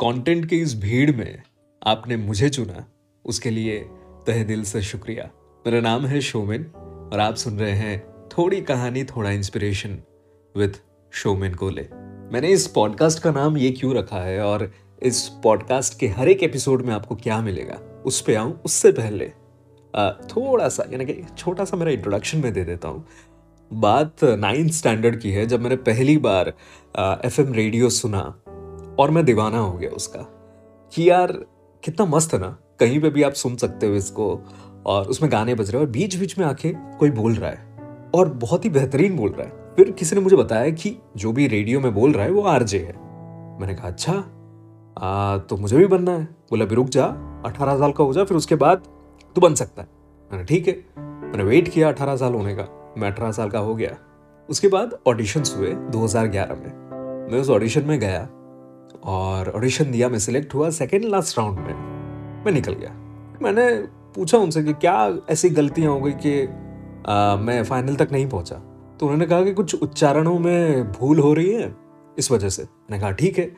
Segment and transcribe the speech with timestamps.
[0.00, 1.42] Content की इस भीड़ में
[1.82, 2.84] आपने मुझे चुना,
[3.24, 3.78] उसके लिए
[4.26, 5.24] तहे दिल से शुक्रिया।
[5.64, 6.64] मेरा नाम है शोमिन
[7.12, 7.98] और आप सुन रहे हैं
[8.28, 9.98] थोड़ी कहानी, थोड़ा इंस्पिरेशन
[10.54, 10.76] विद
[11.12, 11.88] शोमिन कोले।
[12.32, 14.70] मैंने इस पॉडकास्ट का नाम ये क्यों रखा है और
[15.02, 19.32] इस पॉडकास्ट के हर एक एपिसोड में आपको क्या मिलेगा, उस पे आऊँ। उससे पहले
[20.28, 23.06] थोड़ा सा यानी कि छोटा सा मेरा इंट्रोडक्शन में दे देता हूँ।
[23.70, 26.54] बात नाइन्थ स्टैंडर्ड की है, जब मैंने पहली बार
[27.24, 28.42] एफ़ एम रेडियो सुना
[28.98, 30.18] और मैं दीवाना हो गया उसका।
[30.94, 31.32] कि यार
[31.84, 34.40] कितना मस्त है ना। कहीं पे भी आप सुन सकते हो इसको
[34.86, 37.78] और उसमें गाने बज रहे हैं और बीच बीच में आके कोई बोल रहा है
[38.14, 41.46] और बहुत ही बेहतरीन बोल रहा है। फिर किसी ने मुझे बताया कि जो भी
[41.46, 42.96] रेडियो में बोल रहा है वो आरजे है।
[43.60, 44.24] मैंने कहा अच्छा
[44.98, 47.04] आ, तो मुझे भी बनना है। बोला भी रुक जा
[47.46, 48.78] अठारह साल का हो जा फिर उसके बाद
[49.34, 49.88] तू बन सकता है।
[50.32, 53.74] मैंने ठीक है। मैंने वेट किया अठारह साल होने का। मैं अठारह साल का हो
[53.74, 53.96] गया।
[54.50, 56.88] उसके बाद ऑडिशन हुए 2011 में।
[57.32, 58.28] मैं उस ऑडिशन में गया।
[59.08, 61.74] और ऑडिशन दिया मैं सिलेक्ट हुआ सेकेंड लास्ट राउंड में।
[62.44, 62.90] मैं निकल गया।
[63.42, 63.82] मैंने
[64.14, 66.48] पूछा उनसे कि क्या ऐसी गलतियाँ हो गई कि
[67.08, 68.54] आ, मैं फाइनल तक नहीं पहुँचा?
[69.00, 71.76] तो उन्होंने कहा कि कुछ उच्चारणों में भूल हो रही है।
[72.18, 73.56] इस वजह से। मैंने कहा ठीक है।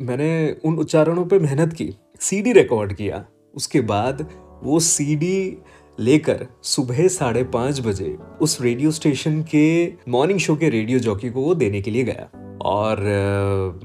[0.00, 4.30] मैंने उन उच्चारणों पे मेहनत की सीडी रिकॉर्ड किया। उसके बाद
[4.62, 5.58] वो सीडी
[5.98, 11.42] लेकर सुबह साढ़े पाँच बजे उस रेडियो स्टेशन के मॉर्निंग शो के रेडियो जॉकी को
[11.42, 12.28] वो देने के लिए गया।
[12.62, 13.00] और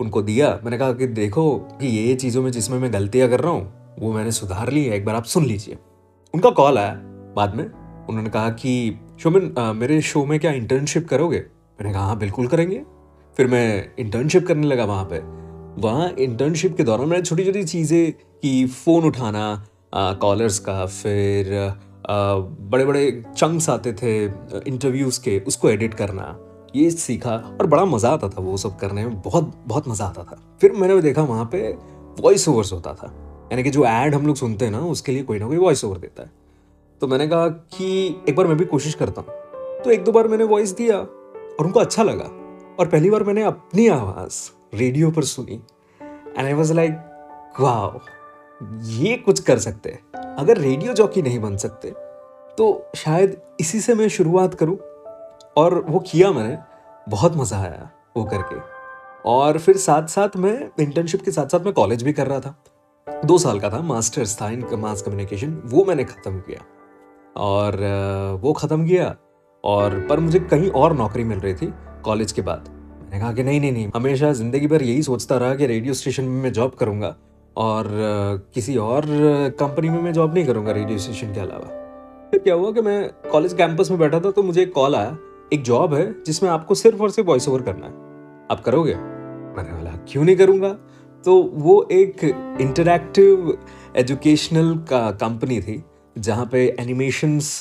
[0.00, 3.52] उनको दिया। मैंने कहा कि देखो कि ये चीज़ों में जिसमें मैं गलतियाँ कर रहा
[3.52, 5.76] हूँ, वो मैंने सुधार ली है, एक बार आप सुन लीजिए।
[6.34, 6.94] उनका कॉल आया
[7.36, 11.38] बाद में। उन्होंने कहा कि शोमिन मेरे शो में क्या इंटर्नशिप करोगे?
[11.38, 12.82] मैंने कहा हाँ बिल्कुल करेंगे।
[13.36, 15.18] फिर मैं इंटर्नशिप करने लगा वहाँ पे।
[15.80, 21.54] वहाँ इंटर्नशिप के दौरान मैंने छोटी छोटी चीज़ें कि फ़ोन उठाना कॉलर्स का, फिर
[22.10, 26.36] बड़े बड़े चंक्स आते थे इंटरव्यूज़ के, उसको एडिट करना,
[26.76, 30.24] ये सीखा और बड़ा मज़ा आता था वो सब करने में, बहुत बहुत मज़ा आता
[30.24, 31.68] था। फिर मैंने देखा वहाँ पे
[32.20, 33.12] वॉइस ओवर्स होता था,
[33.52, 35.84] यानी कि जो एड हम लोग सुनते हैं ना, उसके लिए कोई ना कोई वॉइस
[35.84, 36.30] ओवर देता है।
[37.00, 40.28] तो मैंने कहा कि एक बार मैं भी कोशिश करता हूँ। तो एक दो बार
[40.28, 42.24] मैंने वॉइस दिया और उनको अच्छा लगा
[42.78, 44.40] और पहली बार मैंने अपनी आवाज़
[44.76, 45.60] रेडियो पर सुनी।
[46.00, 47.86] एंड आई वॉज़ लाइक वाह
[48.94, 51.92] ये कुछ कर सकते हैं। अगर रेडियो जॉकी नहीं बन सकते
[52.58, 54.76] तो शायद इसी से मैं शुरुआत करूँ।
[55.56, 56.58] और वो किया मैंने,
[57.06, 58.56] बहुत मज़ा आया वो करके।
[59.24, 62.54] और फिर साथ साथ मैं इंटर्नशिप के साथ साथ मैं कॉलेज भी कर रहा था।
[63.24, 66.64] दो साल का था मास्टर्स था इन मास कम्युनिकेशन वो मैंने ख़त्म किया।
[67.36, 67.76] और
[68.42, 69.14] वो ख़त्म किया,
[69.64, 71.72] और पर मुझे कहीं और नौकरी मिल रही थी
[72.04, 75.54] कॉलेज के बाद। मैंने कहा कि नहीं नहीं नहीं, हमेशा ज़िंदगी भर यही सोचता रहा
[75.54, 77.16] कि रेडियो स्टेशन में मैं जॉब करूँगा।
[77.60, 77.88] और
[78.54, 79.06] किसी और
[79.60, 81.76] कंपनी में मैं जॉब नहीं करूँगा रेडियो स्टेशन के अलावा।
[82.30, 85.18] फिर क्या हुआ कि मैं कॉलेज कैंपस में बैठा था तो मुझे एक कॉल आया,
[85.52, 87.92] एक जॉब है, जिसमें आपको सिर्फ़ और सिर्फ़ वॉइस ओवर करना है।
[88.50, 88.94] आप करोगे?
[88.94, 90.68] मैंने बोला, क्यों नहीं करूँगा?
[91.24, 92.24] तो वो एक
[92.60, 93.58] इंटरैक्टिव
[93.96, 95.84] एजुकेशनल का कंपनी थी,
[96.18, 97.60] जहाँ पे एनिमेशंस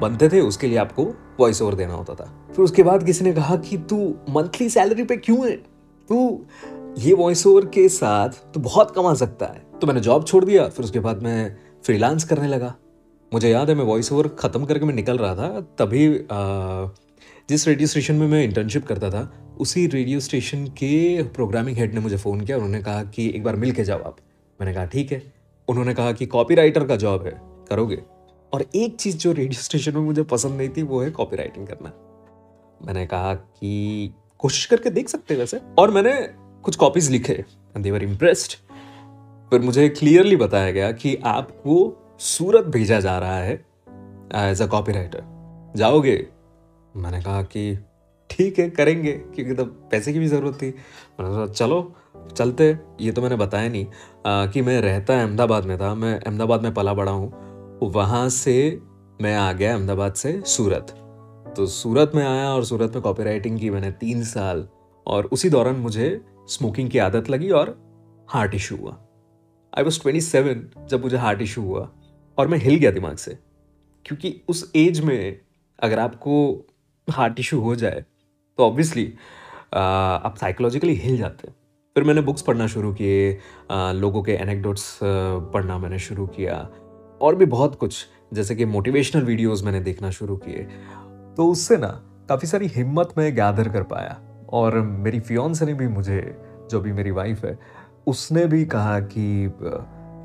[0.00, 1.04] बनते थे, उसके लिए आपको
[1.40, 5.04] वॉइस ओवर देना होता था। फिर उसके बाद किसी ने कहा कि, तू मंथली सैलरी
[5.04, 5.56] पे क्यों है?
[6.08, 6.46] तू
[6.96, 10.68] ये वॉइस ओवर के साथ तो बहुत कमा सकता है। तो मैंने जॉब छोड़ दिया
[10.68, 12.74] फिर उसके बाद मैं फ्रीलांस करने लगा।
[13.32, 16.88] मुझे याद है मैं वॉइस ओवर ख़त्म करके मैं निकल रहा था तभी आ,
[17.48, 22.00] जिस रेडियो स्टेशन में मैं इंटर्नशिप करता था उसी रेडियो स्टेशन के प्रोग्रामिंग हेड ने
[22.00, 24.16] मुझे फ़ोन किया उन्होंने कहा कि एक बार मिल के जाओ आप।
[24.60, 25.32] मैंने कहा ठीक है।
[25.68, 27.32] उन्होंने कहा कि कॉपी राइटर का जॉब है
[27.70, 28.02] करोगे?
[28.52, 31.92] और एक चीज़ जो रेडियो स्टेशन में मुझे पसंद नहीं थी वो है कॉपी करना।
[32.86, 36.12] मैंने कहा कि कोशिश करके देख सकते वैसे। और मैंने
[36.66, 38.52] कुछ कॉपीज लिखे एंड दे वर इम्प्रेस्ड
[39.50, 41.76] फिर मुझे क्लियरली बताया गया कि आपको
[42.20, 43.54] सूरत भेजा जा रहा है
[44.50, 46.26] एज अ कॉपी राइटर जाओगे?
[46.96, 47.78] मैंने कहा कि
[48.30, 51.94] ठीक है करेंगे क्योंकि तब पैसे की भी ज़रूरत थी। मैंने कहा चलो
[52.36, 52.78] चलते.
[53.00, 53.86] ये तो मैंने बताया नहीं
[54.26, 57.32] आ, कि मैं रहता अहमदाबाद में था। मैं अहमदाबाद में पला बड़ा हूँ।
[57.82, 58.80] वहाँ से
[59.22, 60.94] मैं आ गया अहमदाबाद से सूरत।
[61.56, 64.68] तो सूरत में आया और सूरत में कॉपी राइटिंग की मैंने तीन साल
[65.06, 67.76] और उसी दौरान मुझे स्मोकिंग की आदत लगी और
[68.30, 68.96] हार्ट इशू हुआ।
[69.72, 71.88] आई वॉज़ ट्वेंटी सेवन जब मुझे हार्ट इशू हुआ
[72.38, 73.38] और मैं हिल गया दिमाग से।
[74.06, 75.40] क्योंकि उस एज में
[75.78, 76.34] अगर आपको
[77.08, 78.04] हार्ट इशू हो जाए
[78.58, 79.12] तो ऑब्वियसली
[79.74, 81.54] आप साइकोलॉजिकली हिल जाते। हैं
[81.96, 83.38] फिर मैंने बुक्स पढ़ना शुरू किए
[83.94, 86.56] लोगों के एनेक्डोट्स पढ़ना मैंने शुरू किया।
[87.22, 90.62] और भी बहुत कुछ, जैसे कि मोटिवेशनल वीडियोस मैंने देखना शुरू किए।
[91.36, 91.88] तो उससे ना,
[92.28, 94.20] काफ़ी सारी हिम्मत मैं गैदर कर पाया।
[94.52, 96.20] और मेरी फियोन्स ने भी मुझे,
[96.70, 97.58] जो भी मेरी वाइफ है,
[98.06, 99.44] उसने भी कहा कि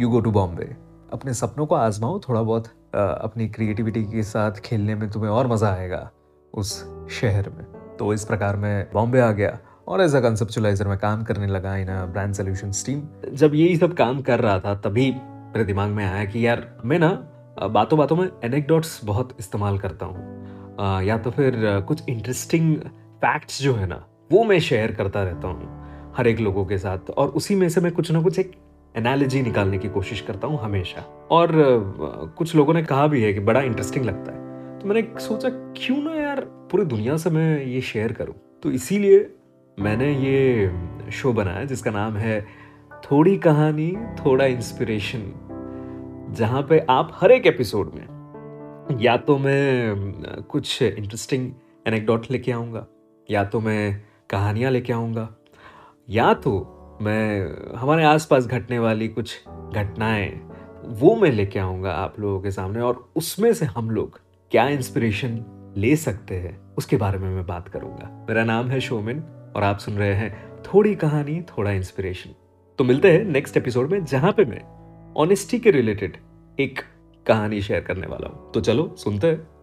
[0.00, 0.76] यू गो टू बॉम्बे
[1.12, 5.70] अपने सपनों को आजमाओ थोड़ा बहुत अपनी क्रिएटिविटी के साथ खेलने में तुम्हें और मज़ा
[5.70, 6.10] आएगा
[6.54, 6.72] उस
[7.10, 7.64] शहर में।
[7.98, 9.58] तो इस प्रकार मैं बॉम्बे आ गया
[9.88, 13.02] और एज अ कंसेप्चुलाइजर में काम करने लगा इन ब्रांड सोल्यूशन टीम
[13.34, 16.98] जब यही सब काम कर रहा था, तभी मेरे दिमाग में आया कि यार, मैं
[16.98, 17.08] ना
[17.68, 21.56] बातों बातों में एनेक्डोट्स बहुत इस्तेमाल करता हूँ। या तो फिर
[21.88, 22.76] कुछ इंटरेस्टिंग
[23.22, 27.10] फैक्ट्स जो है ना वो मैं शेयर करता रहता हूँ हर एक लोगों के साथ
[27.10, 28.52] और उसी में से मैं कुछ ना कुछ एक
[28.94, 31.00] एनालॉजी निकालने की कोशिश करता हूँ हमेशा।
[31.30, 31.52] और
[32.38, 35.96] कुछ लोगों ने कहा भी है कि बड़ा इंटरेस्टिंग लगता है। तो मैंने सोचा, क्यों
[35.96, 36.40] ना यार
[36.70, 38.34] पूरी दुनिया से मैं ये शेयर करूँ?
[38.62, 39.30] तो इसीलिए
[39.78, 42.40] मैंने ये शो बनाया जिसका नाम है
[43.04, 43.90] थोड़ी कहानी,
[44.24, 51.50] थोड़ा इंस्पिरेशन जहाँ पे आप हर एक एपिसोड में या तो मैं कुछ इंटरेस्टिंग
[51.86, 52.86] एनेक्डोट लेके आऊँगा,
[53.30, 55.28] या तो मैं कहानियाँ लेके आऊँगा।
[56.08, 56.52] या तो
[57.02, 60.40] मैं, हमारे आसपास घटने वाली कुछ घटनाएँ,
[60.84, 65.44] वो मैं लेके आऊँगा आप लोगों के सामने और उसमें से हम लोग क्या इंस्पिरेशन
[65.76, 69.22] ले सकते हैं, उसके बारे में मैं बात करूँगा। मेरा नाम है शोमिन
[69.56, 72.34] और आप सुन रहे हैं थोड़ी कहानी, थोड़ा इंस्पिरेशन
[72.78, 74.62] तो मिलते हैं नेक्स्ट एपिसोड में, जहाँ पे मैं
[75.14, 76.16] ऑनेस्टी के रिलेटेड
[76.58, 76.80] एक
[77.26, 79.50] कहानी शेयर करने वाला हूँ। तो चलो, सुनते हैं।